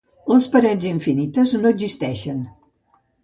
[0.31, 2.43] Les parets infinites no existeixen.